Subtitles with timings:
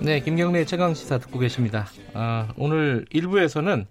[0.00, 1.86] 네, 김경래 최강 시사 듣고 계십니다.
[2.14, 3.84] 아, 오늘 1부에서는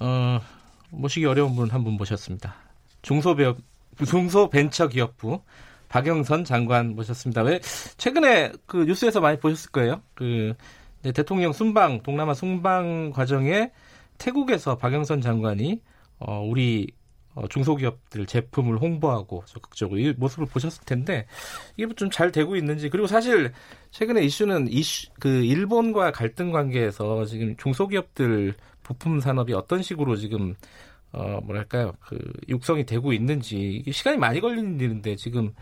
[0.00, 0.40] 어,
[0.88, 2.54] 모시기 어려운 분한분 모셨습니다.
[3.02, 3.58] 중소기업
[4.02, 5.42] 중소벤처기업부
[5.90, 7.42] 박영선 장관 모셨습니다.
[7.42, 7.60] 왜
[7.98, 10.00] 최근에 그 뉴스에서 많이 보셨을 거예요.
[10.14, 10.54] 그
[11.02, 13.72] 네, 대통령 순방 동남아 순방 과정에
[14.16, 15.82] 태국에서 박영선 장관이
[16.18, 16.99] 어, 우리 어,
[17.48, 21.26] 중소기업들 제품을 홍보하고 적극적으로 이 모습을 보셨을 텐데
[21.76, 23.52] 이게 좀 잘 되고 있는지 그리고 사실
[23.92, 30.54] 최근에 이슈는 이슈 그 일본과 갈등 관계에서 지금 중소기업들 부품 산업이 어떤 식으로 지금
[31.12, 35.52] 어 뭐랄까요 그 육성이 되고 있는지 시간이 많이 걸리는 일인데 지금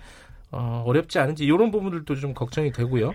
[0.50, 3.12] 어 어렵지 않은지 이런 부분들도 좀 걱정이 되고요.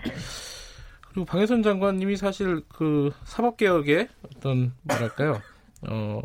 [1.08, 5.40] 그리고 방해선 장관님이 사실 그 사법 개혁의 어떤 뭐랄까요
[5.88, 6.20] 어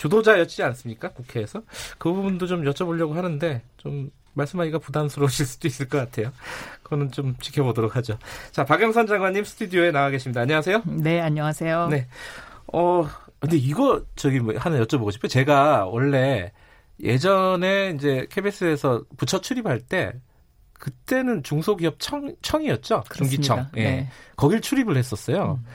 [0.00, 1.62] 주도자였지 않습니까 국회에서
[1.98, 6.32] 그 부분도 좀 여쭤보려고 하는데 좀 말씀하기가 부담스러우실 수도 있을 것 같아요.
[6.82, 8.18] 그거는 좀 지켜보도록 하죠.
[8.50, 10.40] 자 박영선 장관님 스튜디오에 나와 계십니다.
[10.40, 10.84] 안녕하세요.
[10.86, 11.88] 네 안녕하세요.
[11.88, 12.06] 네.
[12.72, 13.06] 어
[13.40, 15.28] 근데 이거 저기 뭐 하나 여쭤보고 싶어요.
[15.28, 16.50] 제가 원래
[17.02, 20.14] 예전에 이제 KBS에서 부처 출입할 때
[20.72, 23.04] 그때는 중소기업 청, 청이었죠.
[23.14, 23.66] 중기청.
[23.76, 23.82] 예.
[23.82, 24.08] 네.
[24.36, 25.58] 거길 출입을 했었어요.
[25.60, 25.66] 음.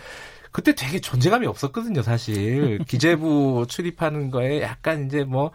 [0.56, 2.78] 그때 되게 존재감이 없었거든요, 사실.
[2.88, 5.52] 기재부 출입하는 거에 약간 이제 뭐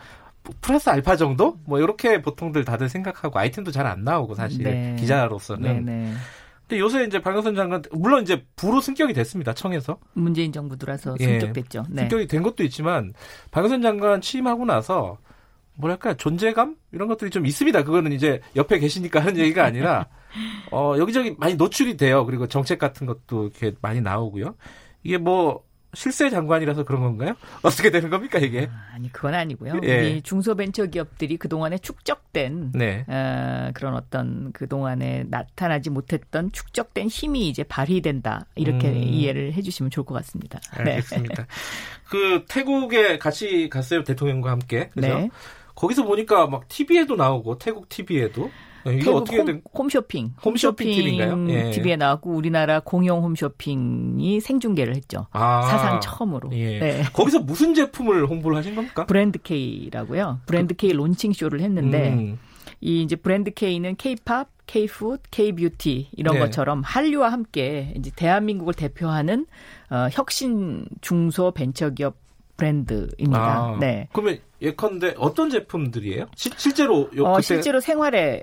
[0.60, 1.58] 플러스 알파 정도?
[1.64, 4.96] 뭐 이렇게 보통들 다들 생각하고 아이템도 잘 안 나오고 사실 네.
[4.98, 5.86] 기자로서는.
[5.86, 6.10] 네네.
[6.10, 6.12] 네.
[6.68, 9.54] 근데 요새 이제 박영선 장관 물론 이제 부로 승격이 됐습니다.
[9.54, 9.96] 청에서.
[10.12, 11.84] 문재인 정부 들어서 승격됐죠.
[11.88, 12.02] 예, 네.
[12.02, 13.14] 승격이 된 것도 있지만
[13.52, 15.16] 박영선 장관 취임하고 나서
[15.76, 17.84] 뭐랄까 존재감 이런 것들이 좀 있습니다.
[17.84, 20.08] 그거는 이제 옆에 계시니까 하는 얘기가 아니라
[20.70, 22.26] 어 여기저기 많이 노출이 돼요.
[22.26, 24.56] 그리고 정책 같은 것도 이렇게 많이 나오고요.
[25.02, 27.34] 이게 뭐 실세 장관이라서 그런 건가요?
[27.62, 28.70] 어떻게 되는 겁니까 이게?
[28.70, 29.80] 아, 니 그건 아니고요.
[29.82, 29.98] 예.
[29.98, 33.04] 우리 중소벤처기업들이 그 동안에 축적된 네.
[33.08, 38.96] 어, 그런 어떤 그 동안에 나타나지 못했던 축적된 힘이 이제 발휘된다 이렇게 음.
[38.96, 40.60] 이해를 해주시면 좋을 것 같습니다.
[40.84, 40.92] 네.
[40.92, 41.42] 알겠습니다.
[41.42, 41.48] 네.
[42.04, 44.90] 그 태국에 같이 갔어요 대통령과 함께.
[44.90, 45.08] 그죠?
[45.08, 45.30] 네.
[45.74, 48.50] 거기서 보니까 막 TV에도 나오고 태국 TV에도
[48.84, 49.62] 네, 이거 어떻게 홈, 된...
[49.76, 50.34] 홈쇼핑.
[50.44, 51.46] 홈쇼핑 TV인가요?
[51.50, 51.70] 예.
[51.70, 55.26] TV에 나왔고 우리나라 공용 홈쇼핑이 생중계를 했죠.
[55.32, 56.50] 아, 사상 처음으로.
[56.52, 56.78] 예.
[56.78, 57.02] 네.
[57.12, 59.06] 거기서 무슨 제품을 홍보를 하신 겁니까?
[59.06, 60.40] 브랜드 K라고요.
[60.46, 62.38] 브랜드 K 론칭 쇼를 했는데 음.
[62.80, 66.40] 이 이제 브랜드 K는 K-팝, K-푸드, K-뷰티 이런 네.
[66.40, 69.46] 것처럼 한류와 함께 이제 대한민국을 대표하는
[69.90, 72.16] 어, 혁신 중소 벤처기업
[72.60, 73.40] 브랜드입니다.
[73.40, 74.08] 아, 네.
[74.12, 76.26] 그러면 예컨대 어떤 제품들이에요?
[76.36, 78.42] 시, 실제로 요, 어, 실제로 생활에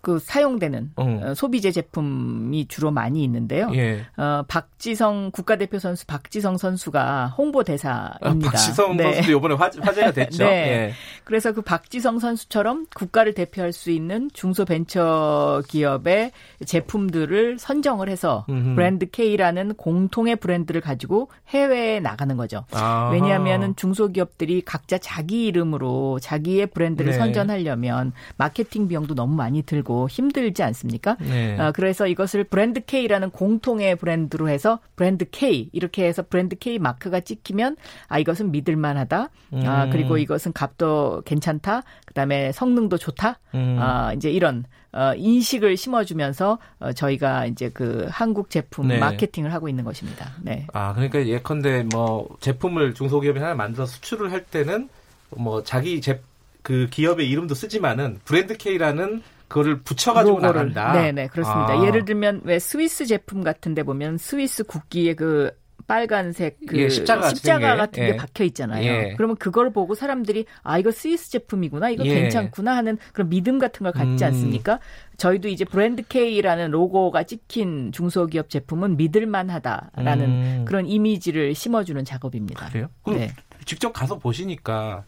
[0.00, 1.20] 그 사용되는 어.
[1.24, 1.34] 어.
[1.34, 3.70] 소비재 제품이 주로 많이 있는데요.
[3.74, 4.06] 예.
[4.16, 8.18] 어, 박지성 국가대표 선수 박지성 선수가 홍보 대사입니다.
[8.22, 9.14] 아, 박지성 네.
[9.14, 10.44] 선수도 이번에 화, 제 가 됐죠.
[10.46, 10.50] 네.
[10.50, 10.92] 예.
[11.28, 16.32] 그래서 그 박지성 선수처럼 국가를 대표할 수 있는 중소벤처 기업의
[16.64, 18.74] 제품들을 선정을 해서 음흠.
[18.74, 22.64] 브랜드 K라는 공통의 브랜드를 가지고 해외에 나가는 거죠.
[22.72, 23.10] 아하.
[23.10, 27.18] 왜냐하면 중소기업들이 각자 자기 이름으로 자기의 브랜드를 네.
[27.18, 31.18] 선전하려면 마케팅 비용도 너무 많이 들고 힘들지 않습니까?
[31.20, 31.60] 네.
[31.60, 37.20] 어, 그래서 이것을 브랜드 K라는 공통의 브랜드로 해서 브랜드 K 이렇게 해서 브랜드 K 마크가
[37.20, 39.18] 찍히면 아 이것은 믿을만하다.
[39.18, 39.62] 아, 음.
[39.66, 41.82] 아 그리고 이것은 값도 괜찮다.
[42.06, 43.38] 그다음에 성능도 좋다.
[43.54, 43.76] 음.
[43.80, 48.98] 아 이제 이런 어, 인식을 심어주면서 어, 저희가 이제 그 한국 제품 네.
[48.98, 50.32] 마케팅을 하고 있는 것입니다.
[50.42, 50.66] 네.
[50.72, 54.88] 아 그러니까 예컨대 뭐 제품을 중소기업이 하나 만들어 수출을 할 때는
[55.36, 56.22] 뭐 자기 제,
[56.62, 60.72] 그 기업의 이름도 쓰지만은 브랜드 K라는 그거를 붙여가지고 로고를.
[60.74, 60.92] 나간다.
[61.00, 61.72] 네 네 그렇습니다.
[61.74, 61.86] 아.
[61.86, 65.50] 예를 들면 왜 스위스 제품 같은데 보면 스위스 국기에 그
[65.88, 68.16] 빨간색 그 예, 십자가, 십자가 같은 게 예.
[68.16, 68.84] 박혀 있잖아요.
[68.84, 69.14] 예.
[69.16, 72.14] 그러면 그걸 보고 사람들이 아 이거 스위스 제품이구나, 이거 예.
[72.14, 74.28] 괜찮구나 하는 그런 믿음 같은 걸 갖지 음.
[74.28, 74.80] 않습니까?
[75.16, 80.64] 저희도 이제 브랜드 K라는 로고가 찍힌 중소기업 제품은 믿을만하다라는 음.
[80.68, 82.68] 그런 이미지를 심어주는 작업입니다.
[82.68, 82.88] 그래요?
[83.06, 83.30] 네.
[83.64, 85.04] 직접 가서 보시니까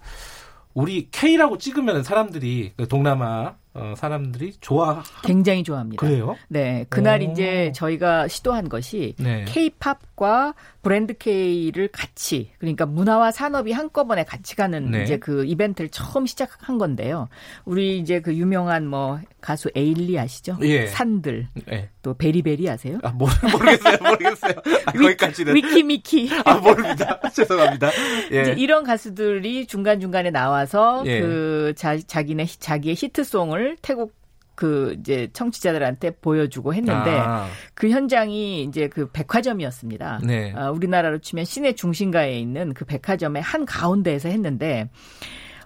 [0.72, 6.04] 우리 K라고 찍으면 사람들이 그 동남아 어, 사람들이 좋아 굉장히 좋아합니다.
[6.04, 6.36] 그래요?
[6.48, 7.24] 네, 그날 오.
[7.24, 9.44] 이제 저희가 시도한 것이 네.
[9.46, 15.04] K-팝과 브랜드 K를 같이 그러니까 문화와 산업이 한꺼번에 같이 가는 네.
[15.04, 17.28] 이제 그 이벤트를 처음 시작한 건데요.
[17.64, 20.56] 우리 이제 그 유명한 뭐 가수 에일리 아시죠?
[20.62, 20.86] 예.
[20.86, 21.90] 산들 예.
[22.02, 22.98] 또 베리베리 아세요?
[23.02, 24.52] 아 모르, 모르겠어요, 모르겠어요.
[24.86, 26.30] 아, 거기까지는 위키미키.
[26.44, 27.20] 아 모릅니다.
[27.32, 27.90] 죄송합니다.
[28.32, 28.54] 예.
[28.56, 31.20] 이런 가수들이 중간 중간에 나와서 예.
[31.20, 34.19] 그 자, 자기네 자기의 히트송을 태국
[34.60, 37.46] 그 이제 청취자들한테 보여주고 했는데 아.
[37.72, 40.20] 그 현장이 이제 그 백화점이었습니다.
[40.22, 40.52] 네.
[40.54, 44.90] 아, 우리나라로 치면 시내 중심가에 있는 그 백화점의 한 가운데에서 했는데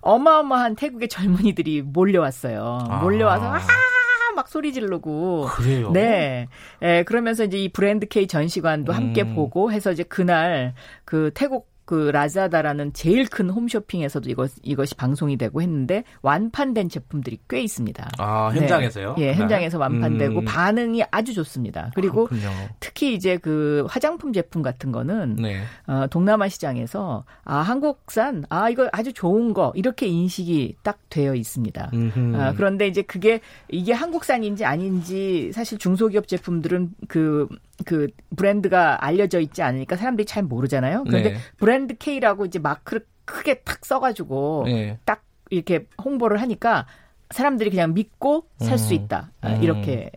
[0.00, 2.86] 어마어마한 태국의 젊은이들이 몰려왔어요.
[2.88, 2.98] 아.
[2.98, 3.58] 몰려와서 아.
[4.36, 5.46] 막 소리 지르고.
[5.50, 5.90] 그래요?
[5.90, 6.46] 네.
[6.82, 8.96] 예, 그러면서 이제 이 브랜드 K 전시관도 음.
[8.96, 10.74] 함께 보고 해서 이제 그날
[11.04, 17.60] 그 태국 그 라자다라는 제일 큰 홈쇼핑에서도 이것 이것이 방송이 되고 했는데 완판된 제품들이 꽤
[17.60, 18.10] 있습니다.
[18.18, 19.14] 아 현장에서요?
[19.18, 19.28] 네.
[19.28, 20.44] 예, 현장에서 완판되고 음.
[20.44, 21.90] 반응이 아주 좋습니다.
[21.94, 22.50] 그리고 그렇군요.
[22.80, 25.62] 특히 이제 그 화장품 제품 같은 거는 네.
[25.86, 31.90] 어, 동남아 시장에서 아 한국산 아 이거 아주 좋은 거 이렇게 인식이 딱 되어 있습니다.
[32.34, 37.48] 아, 그런데 이제 그게 이게 한국산인지 아닌지 사실 중소기업 제품들은 그
[37.84, 41.04] 그 브랜드가 알려져 있지 않으니까 사람들이 잘 모르잖아요.
[41.04, 41.38] 그런데 네.
[41.56, 44.98] 브랜드 K라고 이제 마크를 크게 탁 써가지고 네.
[45.04, 46.86] 딱 이렇게 홍보를 하니까
[47.30, 49.00] 사람들이 그냥 믿고 살수 음.
[49.00, 49.58] 있다 음.
[49.62, 50.10] 이렇게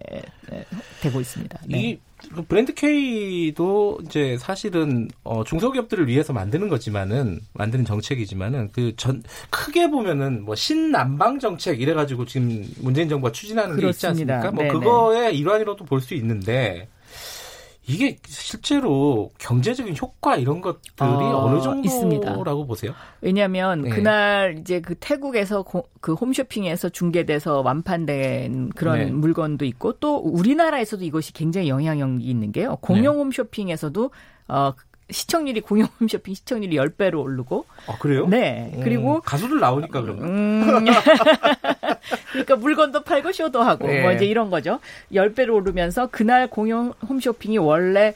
[1.01, 1.59] 되고 있습니다.
[1.67, 1.99] 네.
[2.29, 9.89] 이그 브랜드 K도 이제 사실은 어, 중소기업들을 위해서 만드는 거지만은 만드는 정책이지만은 그 전 크게
[9.89, 13.89] 보면은 뭐 신남방 정책 이래가지고 지금 문재인 정부가 추진하는 그렇습니다.
[13.89, 14.51] 게 있지 않습니까?
[14.51, 14.73] 뭐 네네.
[14.73, 16.87] 그거의 일환이라도 볼 수 있는데
[17.87, 22.35] 이게 실제로 경제적인 효과 이런 것들이 어, 느 정도라고 있습니다.
[22.67, 22.93] 보세요?
[23.21, 23.89] 왜냐하면 네.
[23.89, 29.05] 그날 이제 그 태국에서 고, 그 홈쇼핑에서 중계돼서 완판된 그런 네.
[29.05, 32.77] 물건도 있고 또 우리나라에서도 이것이 굉장히 영향력이 있는 게요.
[32.81, 33.23] 공용 네.
[33.23, 34.11] 홈쇼핑에서도
[34.49, 34.73] 어
[35.09, 37.65] 시청률이 공용 홈쇼핑 시청률이 10배로 오르고.
[37.87, 38.27] 아, 그래요?
[38.27, 38.71] 네.
[38.73, 40.23] 음, 그리고 가수들 나오니까 그러면.
[40.25, 40.85] 음,
[42.31, 44.01] 그러니까 물건도 팔고 쇼도 하고 네.
[44.01, 44.79] 뭐 이제 이런 거죠.
[45.13, 48.13] 10배로 오르면서 그날 공용 홈쇼핑이 원래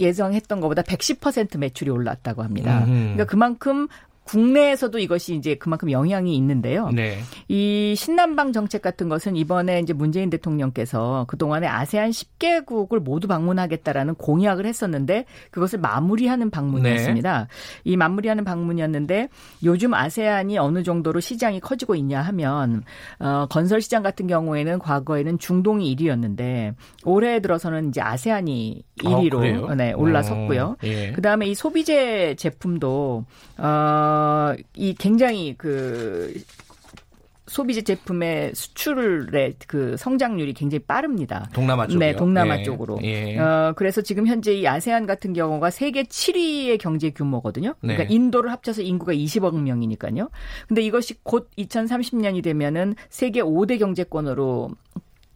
[0.00, 2.84] 예정했던 것보다 110% 매출이 올랐다고 합니다.
[2.86, 3.12] 음.
[3.14, 3.88] 그러니까 그만큼
[4.26, 6.90] 국내에서도 이것이 이제 그만큼 영향이 있는데요.
[6.90, 7.18] 네.
[7.48, 14.66] 이 신남방 정책 같은 것은 이번에 이제 문재인 대통령께서 그동안에 아세안 10개국을 모두 방문하겠다라는 공약을
[14.66, 17.40] 했었는데 그것을 마무리하는 방문이었습니다.
[17.40, 17.46] 네.
[17.84, 19.28] 이 마무리하는 방문이었는데
[19.62, 22.82] 요즘 아세안이 어느 정도로 시장이 커지고 있냐 하면
[23.20, 26.74] 어, 건설 시장 같은 경우에는 과거에는 중동이 1위였는데
[27.04, 30.64] 올해 들어서는 이제 아세안이 1위로 어, 네, 올라섰고요.
[30.64, 31.12] 어, 예.
[31.12, 33.24] 그다음에 이 소비재 제품도
[33.58, 36.32] 어 어, 이 굉장히 그
[37.46, 41.48] 소비재 제품의 수출의 그 성장률이 굉장히 빠릅니다.
[41.52, 41.98] 동남아 쪽이요?
[41.98, 42.62] 네, 동남아 예.
[42.64, 42.98] 쪽으로.
[43.02, 43.38] 예.
[43.38, 47.74] 어, 그래서 지금 현재 이 아세안 같은 경우가 세계 7위의 경제 규모거든요.
[47.80, 48.14] 그러니까 네.
[48.14, 50.28] 인도를 합쳐서 인구가 20억 명이니까요.
[50.66, 54.70] 근데 이것이 곧 2030년이 되면은 세계 5대 경제권으로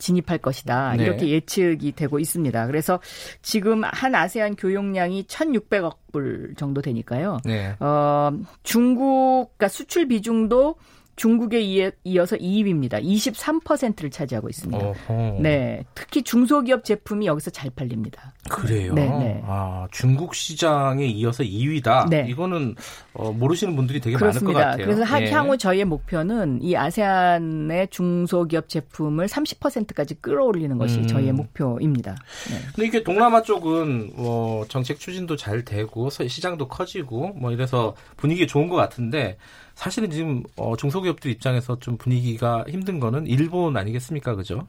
[0.01, 0.97] 진입할 것이다.
[0.97, 1.05] 네.
[1.05, 2.67] 이렇게 예측이 되고 있습니다.
[2.67, 2.99] 그래서
[3.43, 7.39] 지금 한 아세안 교역량이 1,600억 불 정도 되니까요.
[7.45, 7.77] 네.
[7.79, 8.33] 어,
[8.65, 10.75] 중국 그러니까 수출 비중도
[11.21, 13.05] 중국에 이어서 2위입니다.
[13.05, 14.83] 23%를 차지하고 있습니다.
[14.83, 15.37] 어허.
[15.43, 18.33] 네, 특히 중소기업 제품이 여기서 잘 팔립니다.
[18.49, 18.95] 그래요.
[18.95, 19.43] 네, 네.
[19.45, 22.09] 아, 중국 시장에 이어서 2위다.
[22.09, 22.25] 네.
[22.27, 22.75] 이거는
[23.13, 24.61] 어, 모르시는 분들이 되게 그렇습니다.
[24.61, 24.87] 많을 것 같아요.
[24.87, 25.31] 그래서 예.
[25.31, 31.07] 향후 저희의 목표는 이 아세안의 중소기업 제품을 30%까지 끌어올리는 것이 음.
[31.07, 32.17] 저희의 목표입니다.
[32.49, 32.57] 네.
[32.75, 38.71] 근데 이게 동남아 쪽은 뭐 정책 추진도 잘 되고 시장도 커지고 뭐 이래서 분위기 좋은
[38.71, 39.37] 것 같은데
[39.81, 44.67] 사실은 지금 어, 중소기업들 입장에서 좀 분위기가 힘든 거는 일본 아니겠습니까, 그죠?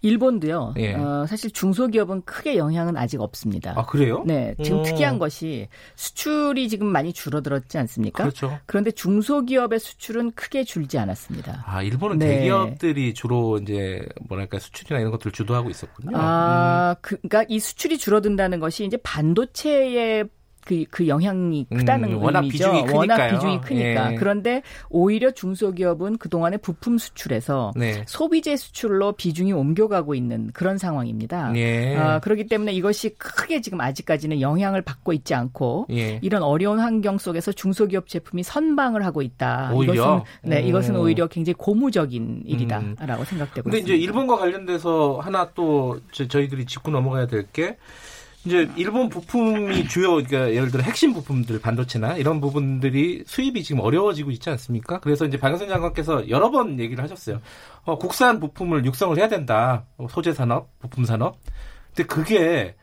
[0.00, 0.72] 일본도요.
[0.78, 0.94] 예.
[0.94, 3.74] 어, 사실 중소기업은 크게 영향은 아직 없습니다.
[3.76, 4.22] 아 그래요?
[4.26, 4.82] 네, 지금 오.
[4.84, 8.22] 특이한 것이 수출이 지금 많이 줄어들었지 않습니까?
[8.22, 8.58] 그렇죠.
[8.64, 11.64] 그런데 중소기업의 수출은 크게 줄지 않았습니다.
[11.66, 12.38] 아 일본은 네.
[12.38, 16.16] 대기업들이 주로 이제 뭐랄까 수출이나 이런 것들을 주도하고 있었군요.
[16.16, 17.00] 아, 음.
[17.02, 20.26] 그, 그러니까 이 수출이 줄어든다는 것이 이제 반도체의
[20.68, 22.52] 그, 그 영향이 크다는 음, 워낙 의미죠.
[22.52, 22.98] 비중이 크니까요.
[22.98, 24.12] 워낙 비중이 크니까.
[24.12, 24.16] 예.
[24.16, 28.04] 그런데 오히려 중소기업은 그동안에 부품 수출에서 네.
[28.06, 31.52] 소비재 수출로 비중이 옮겨가고 있는 그런 상황입니다.
[31.56, 31.96] 예.
[31.96, 36.18] 어, 그렇기 때문에 이것이 크게 지금 아직까지는 영향을 받고 있지 않고 예.
[36.22, 39.72] 이런 어려운 환경 속에서 중소기업 제품이 선방을 하고 있다.
[39.72, 39.94] 오히려?
[39.94, 43.24] 이것은 네, 이것은 오히려 굉장히 고무적인 일이다라고 음.
[43.24, 43.78] 생각되고 근데 있습니다.
[43.78, 47.78] 이제 일본과 관련돼서 하나 또 저희들이 짚고 넘어가야 될 게
[48.44, 54.30] 이제 일본 부품이 주요 그러니까 예를 들어 핵심 부품들 반도체나 이런 부분들이 수입이 지금 어려워지고
[54.30, 55.00] 있지 않습니까?
[55.00, 57.40] 그래서 이제 박영선 장관께서 여러 번 얘기를 하셨어요.
[57.84, 59.84] 어, 국산 부품을 육성을 해야 된다.
[59.96, 61.38] 어, 소재 산업, 부품 산업.
[61.94, 62.76] 근데 그게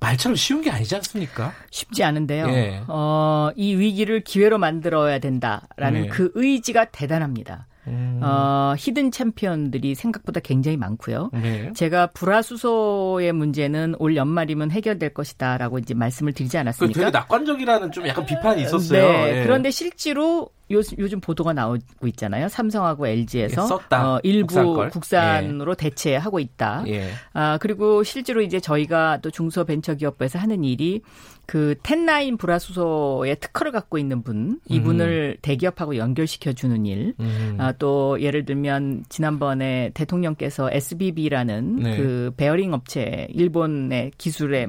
[0.00, 1.52] 말처럼 쉬운 게 아니지 않습니까?
[1.70, 2.48] 쉽지 않은데요.
[2.48, 2.82] 예.
[2.88, 6.08] 어, 이 위기를 기회로 만들어야 된다라는 네.
[6.08, 7.68] 그 의지가 대단합니다.
[7.86, 8.20] 음.
[8.22, 11.30] 어, hidden champion들이 생각보다 굉장히 많고요.
[11.32, 11.72] 네.
[11.74, 17.00] 제가 불화수소의 문제는 올 연말이면 해결될 것이다라고 이제 말씀을 드리지 않았습니까?
[17.00, 19.02] 되게 낙관적이라는 좀 약간 비판이 있었어요.
[19.02, 19.32] 네.
[19.32, 19.42] 네.
[19.42, 22.48] 그런데 실제로 요, 요즘 보도가 나오고 있잖아요.
[22.48, 25.76] 삼성하고 LG에서 예, 어, 일부 국산 으로 예.
[25.76, 26.84] 대체하고 있다.
[26.88, 27.10] 예.
[27.34, 31.02] 아 그리고 실제로 이제 저희가 또 중소벤처기업부에서 하는 일이
[31.46, 35.40] 그 ten nine인 불화수소의 특허를 갖고 있는 분 이분을 음.
[35.42, 37.14] 대기업하고 연결시켜 주는 일.
[37.20, 37.56] 음.
[37.58, 41.96] 아, 또 예를 들면 지난번에 대통령께서 SBB라는 네.
[41.96, 44.68] 그 베어링 업체 일본의 기술에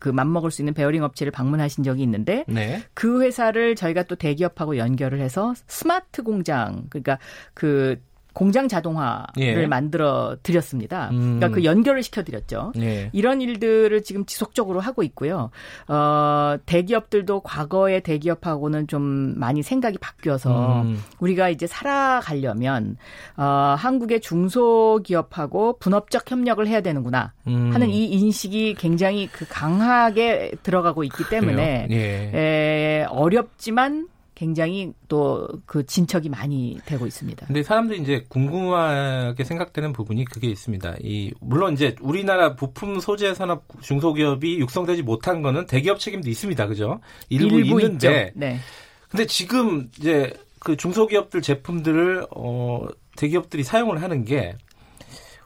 [0.00, 2.82] 그 맞먹을 수 있는 베어링 업체를 방문하신 적이 있는데 네.
[2.94, 7.18] 그 회사를 저희가 또 대기업하고 연결을 해서 스마트 공장 그러니까
[7.52, 8.00] 그
[8.34, 9.66] 공장 자동화를 예.
[9.66, 11.08] 만들어 드렸습니다.
[11.12, 11.38] 음.
[11.38, 12.72] 그러니까 그 연결을 시켜 드렸죠.
[12.78, 13.08] 예.
[13.12, 15.50] 이런 일들을 지금 지속적으로 하고 있고요.
[15.88, 21.00] 어, 대기업들도 과거의 대기업하고는 좀 많이 생각이 바뀌어서 음.
[21.20, 22.96] 우리가 이제 살아가려면
[23.36, 27.70] 어, 한국의 중소기업하고 분업적 협력을 해야 되는구나 음.
[27.72, 32.30] 하는 이 인식이 굉장히 그 강하게 들어가고 있기 때문에 예.
[32.34, 37.46] 에, 어렵지만 굉장히 또 그 진척이 많이 되고 있습니다.
[37.46, 40.96] 근데 사람들이 이제 궁금하게 생각되는 부분이 그게 있습니다.
[41.00, 46.66] 이 물론 이제 우리나라 부품 소재 산업 중소기업이 육성되지 못한 거는 대기업 책임도 있습니다.
[46.66, 47.00] 그죠?
[47.28, 48.32] 일부, 일부 있는데.
[48.34, 48.58] 네.
[49.08, 52.86] 근데 지금 이제 그 중소기업들 제품들을 어
[53.16, 54.56] 대기업들이 사용을 하는 게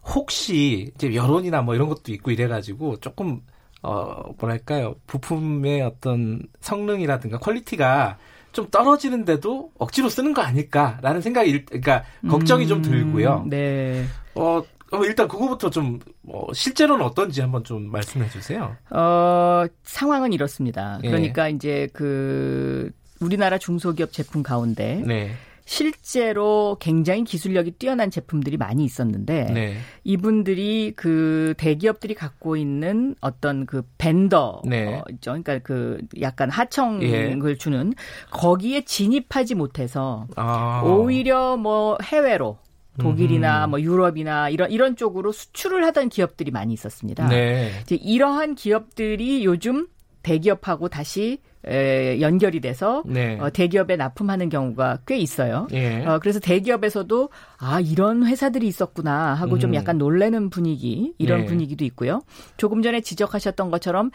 [0.05, 3.41] 혹시 이제 여론이나 뭐 이런 것도 있고 이래 가지고 조금
[3.83, 4.95] 어 뭐랄까요?
[5.07, 8.19] 부품의 어떤 성능이라든가 quality가
[8.53, 13.47] 좀 떨어지는데도 억지로 쓰는 거 아닐까라는 생각이 그러니까 걱정이 음, 좀 들고요.
[13.49, 14.05] 네.
[14.35, 14.63] 어
[15.05, 18.77] 일단 그거부터 좀 어, 실제로는 어떤지 한번 좀 말씀해 주세요.
[18.91, 20.99] 어 상황은 이렇습니다.
[21.05, 21.09] 예.
[21.09, 22.91] 그러니까 이제 그
[23.21, 25.35] 우리나라 중소기업 제품 가운데 네.
[25.69, 29.77] 실제로 굉장히 기술력이 뛰어난 제품들이 많이 있었는데 네.
[30.03, 34.95] 이분들이 그 대기업들이 갖고 있는 어떤 그 벤더 네.
[34.95, 35.33] 어, 있죠.
[35.33, 37.55] 그러니까 그 약간 하청을 예.
[37.59, 37.93] 주는
[38.31, 40.83] 거기에 진입하지 못해서 아.
[40.87, 42.57] 오히려 뭐 해외로
[42.99, 47.29] 독일이나 뭐 유럽이나 이런 이런 쪽으로 수출을 하던 기업들이 많이 있었습니다.
[47.29, 47.73] 네.
[47.83, 49.87] 이제 이러한 기업들이 요즘
[50.29, 53.39] 대기업하고 다시 에, 연결이 돼서 네.
[53.41, 55.67] 어, 대기업에 납품하는 경우가 꽤 있어요.
[55.73, 56.05] 예.
[56.05, 59.59] 어, 그래서 대기업에서도 아 이런 회사들이 있었구나 하고 음.
[59.59, 61.47] 좀 약간 놀래는 분위기 이런 네.
[61.47, 62.21] 분위기도 있고요.
[62.59, 64.11] 조금 전에 지적하셨던 것처럼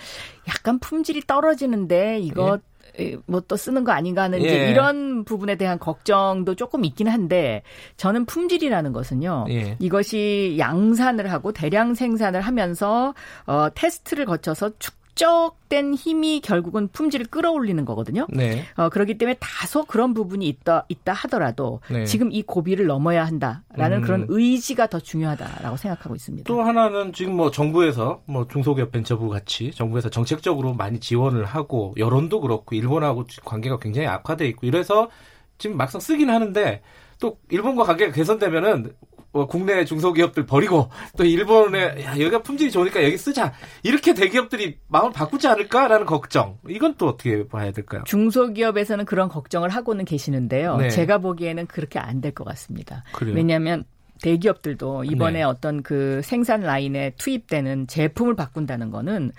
[0.47, 2.59] 약간 품질이 떨어지는데 이거
[2.99, 3.17] 예.
[3.25, 4.45] 뭐또 쓰는 거 아닌가 하는 예.
[4.45, 7.63] 이제 이런 부분에 대한 걱정도 조금 있긴 한데
[7.97, 9.77] 저는 품질이라는 것은요 예.
[9.79, 13.13] 이것이 양산을 하고 대량 생산을 하면서
[13.47, 18.27] 어 테스트를 거쳐서 축 축적된 힘이 결국은 품질을 끌어올리는 거거든요.
[18.29, 18.63] 네.
[18.75, 22.05] 어, 그렇기 때문에 다소 그런 부분이 있다 있다 하더라도 네.
[22.05, 24.01] 지금 이 고비를 넘어야 한다라는 음.
[24.01, 26.45] 그런 의지가 더 중요하다라고 생각하고 있습니다.
[26.47, 32.41] 또 하나는 지금 뭐 정부에서 뭐 중소기업 벤처부 같이 정부에서 정책적으로 많이 지원을 하고 여론도
[32.41, 35.09] 그렇고 일본하고 관계가 굉장히 악화돼 있고 이래서
[35.57, 36.81] 지금 막상 쓰긴 하는데
[37.19, 43.17] 또 일본과 관계가 개선되면은 뭐 국내 중소기업들 버리고 또 일본에 야, 여기가 품질이 좋으니까 여기
[43.17, 48.03] 쓰자 이렇게 대기업들이 마음을 바꾸지 않을까라는 걱정 이건 또 어떻게 봐야 될까요?
[48.05, 50.77] 중소기업에서는 그런 걱정을 하고는 계시는데요.
[50.77, 50.89] 네.
[50.89, 53.03] 제가 보기에는 그렇게 안 될 것 같습니다.
[53.13, 53.35] 그래요?
[53.35, 53.83] 왜냐하면
[54.21, 55.43] 대기업들도 이번에 네.
[55.43, 59.31] 어떤 그 생산 라인에 투입되는 제품을 바꾼다는 거는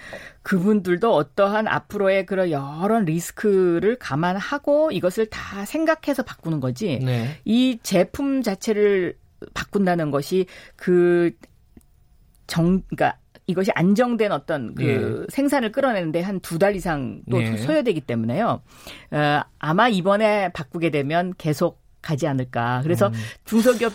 [0.42, 6.98] 그분들도 어떠한 앞으로의 그런 여러 리스크를 감안하고 이것을 다 생각해서 바꾸는 거지.
[7.02, 7.38] 네.
[7.46, 9.16] 이 제품 자체를
[9.54, 11.30] 바꾼다는 것이 그
[12.46, 15.26] 정, 그러니까 이것이 안정된 어떤 그 예.
[15.30, 17.56] 생산을 끌어내는데 한 두 달 이상 또 예.
[17.56, 18.62] 소요되기 때문에요.
[19.10, 22.80] 어, 아마 이번에 바꾸게 되면 계속 가지 않을까.
[22.82, 23.12] 그래서 음.
[23.44, 23.92] 중소기업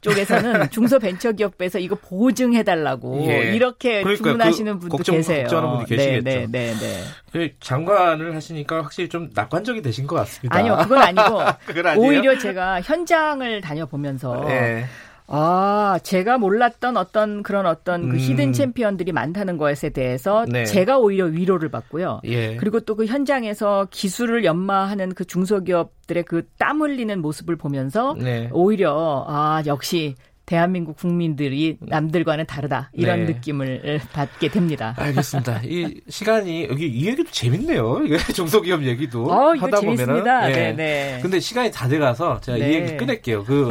[0.00, 3.54] 쪽에서는 중소벤처기업에서 이거 보증해달라고 예.
[3.54, 5.42] 이렇게 그러니까 주문하시는 그 분도 계세요.
[5.42, 6.22] 걱정하는 분이 계시겠죠.
[6.22, 7.02] 네, 네, 네, 네.
[7.32, 10.56] 그 장관을 하시니까 확실히 좀 낙관적이 되신 것 같습니다.
[10.56, 14.86] 아니요, 그건 아니고 그건 오히려 제가 현장을 다녀보면서 네.
[15.34, 18.18] 아, 제가 몰랐던 어떤 그런 어떤 그 음.
[18.18, 20.64] 히든 챔피언들이 많다는 것에 대해서 네.
[20.66, 22.20] 제가 오히려 위로를 받고요.
[22.24, 22.56] 예.
[22.56, 28.50] 그리고 또 그 현장에서 기술을 연마하는 그 중소기업들의 그 땀 흘리는 모습을 보면서 네.
[28.52, 33.32] 오히려 아, 역시 대한민국 국민들이 남들과는 다르다 이런 네.
[33.32, 34.94] 느낌을 받게 됩니다.
[34.98, 35.62] 알겠습니다.
[35.64, 38.02] 이 시간이 여기 이 얘기도 재밌네요.
[38.04, 40.24] 이게 중소기업 얘기도 어, 하다 보면은.
[40.24, 40.52] 네.
[40.52, 41.18] 네, 네.
[41.22, 42.74] 근데 시간이 다 돼가서 제가 이 네.
[42.74, 43.44] 얘기 끊을게요.
[43.44, 43.70] 그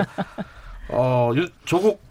[0.91, 1.31] 어,
[1.65, 2.01] 조국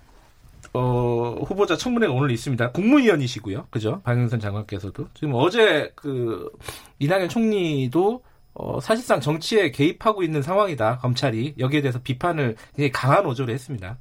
[0.72, 2.72] 어, 후보자 청문회가 오늘 있습니다.
[2.72, 3.66] 국무위원이시고요.
[3.70, 4.00] 그죠?
[4.04, 5.08] 박영선 장관께서도.
[5.14, 6.50] 지금 어제 그,
[6.98, 8.22] 이낙연 총리도
[8.54, 10.98] 어, 사실상 정치에 개입하고 있는 상황이다.
[10.98, 11.54] 검찰이.
[11.58, 13.98] 여기에 대해서 비판을 굉장히 강한 어조로 했습니다.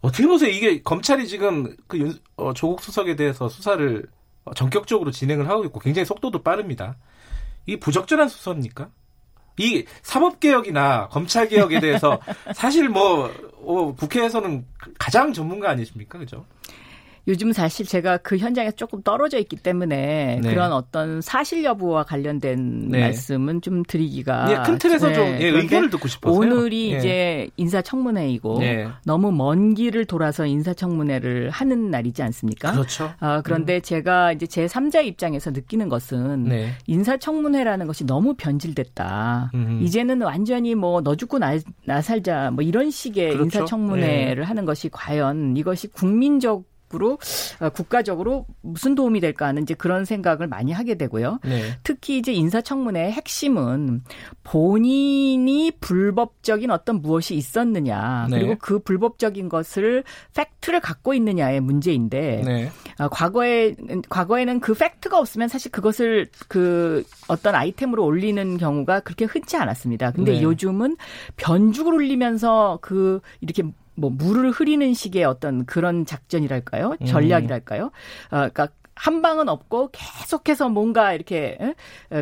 [0.00, 0.50] 어떻게 보세요?
[0.50, 4.06] 이게 검찰이 지금 그 윤, 어, 조국 수석에 대해서 수사를
[4.54, 6.96] 전격적으로 진행을 하고 있고 굉장히 속도도 빠릅니다.
[7.66, 8.90] 이게 부적절한 수사입니까?
[9.58, 12.18] 이 사법개혁이나 검찰개혁에 대해서
[12.54, 13.30] 사실 뭐,
[13.64, 14.64] 어, 국회에서는
[14.98, 16.18] 가장 전문가 아니십니까?
[16.18, 16.46] 그죠?
[17.28, 20.50] 요즘 사실 제가 그 현장에 조금 떨어져 있기 때문에 네.
[20.50, 23.00] 그런 어떤 사실 여부와 관련된 네.
[23.00, 25.14] 말씀은 좀 드리기가 예, 큰 틀에서 네.
[25.14, 26.34] 좀 예, 의견을 듣고 싶어요.
[26.34, 26.98] 오늘이 예.
[26.98, 28.88] 이제 인사청문회이고 네.
[29.04, 32.72] 너무 먼 길을 돌아서 인사청문회를 하는 날이지 않습니까?
[32.72, 33.12] 그렇죠.
[33.20, 33.82] 아, 그런데 음.
[33.82, 36.72] 제가 이제 제 3자 입장에서 느끼는 것은 네.
[36.86, 39.52] 인사청문회라는 것이 너무 변질됐다.
[39.54, 39.80] 음.
[39.82, 43.44] 이제는 완전히 뭐 너 죽고 나, 나 살자 뭐 이런 식의 그렇죠.
[43.44, 44.46] 인사청문회를 네.
[44.46, 47.18] 하는 것이 과연 이것이 국민적 으로
[47.60, 51.38] 어, 국가적으로 무슨 도움이 될까 하는 이제 그런 생각을 많이 하게 되고요.
[51.44, 51.78] 네.
[51.82, 54.02] 특히 이제 인사청문회의 핵심은
[54.42, 58.38] 본인이 불법적인 어떤 무엇이 있었느냐 네.
[58.38, 60.02] 그리고 그 불법적인 것을
[60.34, 62.70] 팩트를 갖고 있느냐의 문제인데 네.
[62.98, 63.74] 어, 과거에
[64.08, 70.12] 과거에는 그 팩트가 없으면 사실 그것을 그 어떤 아이템으로 올리는 경우가 그렇게 흔치 않았습니다.
[70.12, 70.42] 근데 네.
[70.42, 70.96] 요즘은
[71.36, 73.62] 변죽을 올리면서 그 이렇게
[73.98, 76.96] 뭐 물을 흐리는 식의 어떤 그런 작전이랄까요?
[77.00, 77.06] 음.
[77.06, 77.86] 전략이랄까요?
[77.86, 77.90] 어,
[78.30, 81.56] 그러니까 한 방은 없고 계속해서 뭔가 이렇게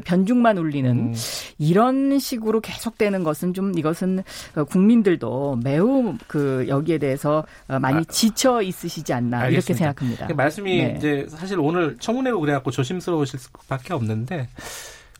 [0.04, 1.14] 변죽만 울리는 음.
[1.58, 4.22] 이런 식으로 계속되는 것은 좀 이것은
[4.56, 9.48] 어, 국민들도 매우 그 여기에 대해서 어, 많이 아, 지쳐 있으시지 않나 알겠습니다.
[9.48, 10.34] 이렇게 생각합니다.
[10.34, 10.94] 말씀이 네.
[10.98, 14.48] 이제 사실 오늘 청문회고 그래갖고 조심스러우실 수밖에 없는데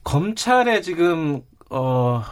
[0.04, 2.22] 검찰의 지금 어.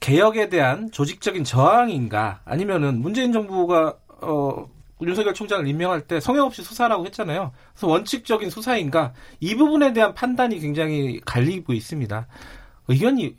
[0.00, 4.68] 개혁에 대한 조직적인 저항인가 아니면은 문재인 정부가 어
[5.02, 7.52] 윤석열 총장을 임명할 때 성역 없이 수사라고 했잖아요.
[7.72, 12.26] 그래서 원칙적인 수사인가 이 부분에 대한 판단이 굉장히 갈리고 있습니다.
[12.88, 13.36] 의견이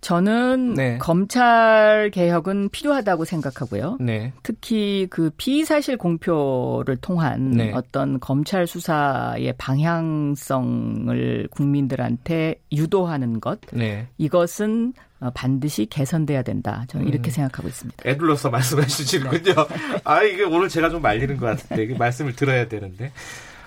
[0.00, 0.98] 저는 네.
[0.98, 3.98] 검찰 개혁은 필요하다고 생각하고요.
[4.00, 4.32] 네.
[4.42, 7.72] 특히 그 피의사실 공표를 통한 네.
[7.72, 13.60] 어떤 검찰 수사의 방향성을 국민들한테 유도하는 것.
[13.72, 14.08] 네.
[14.18, 16.84] 이것은 어, 반드시 개선돼야 된다.
[16.88, 17.32] 저는 이렇게 음.
[17.32, 18.08] 생각하고 있습니다.
[18.08, 19.54] 애들로서 말씀해 주시는군요.
[20.04, 23.12] 아, 이게 오늘 제가 좀 말리는 것 같은데, 이게 말씀을 들어야 되는데.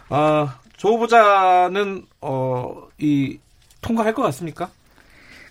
[0.09, 3.39] 어, 조 후보자는, 어, 이,
[3.81, 4.69] 통과할 것 같습니까?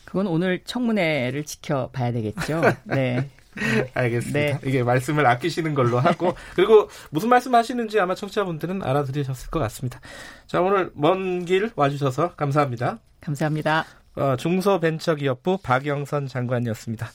[0.05, 2.63] 그건 오늘 청문회를 지켜봐야 되겠죠.
[2.85, 3.29] 네.
[3.95, 4.39] 알겠습니다.
[4.41, 4.59] 네.
[4.65, 10.01] 이게 말씀을 아끼시는 걸로 하고 그리고 무슨 말씀 하시는지 아마 청취자분들은 알아들으셨을 것 같습니다.
[10.49, 12.99] 자 오늘 먼 길 와주셔서 감사합니다.
[13.21, 13.87] 감사합니다.
[14.17, 17.09] 어, 중소벤처기업부 박영선 장관이었습니다.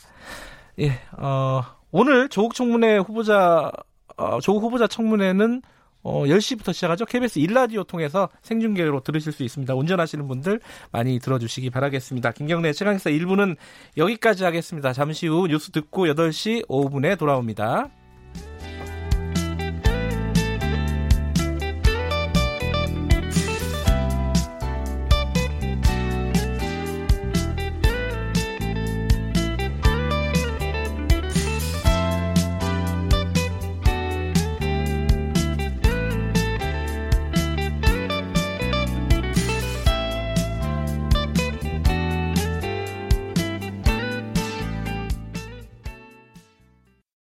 [0.80, 3.72] 예, 어, 오늘 조국 청문회 후보자,
[4.18, 5.62] 어, 조국 후보자 청문회는
[6.02, 7.06] 어, 10시부터 시작하죠.
[7.06, 9.76] KBS 일라디오 통해서 생중계로 들으실 수 있습니다.
[9.76, 12.32] 운전하시는 분들 많이 들어주시기 바라겠습니다.
[12.32, 13.58] 김경래 최강기사 1부는
[13.98, 14.94] 여기까지 하겠습니다.
[14.94, 17.90] 잠시 후 뉴스 듣고 8시 5분에 돌아옵니다.